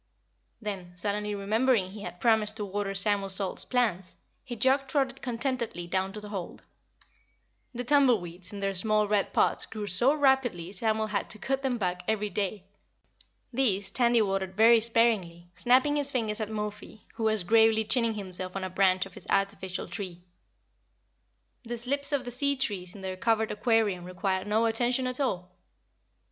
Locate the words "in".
8.51-8.61, 22.95-23.01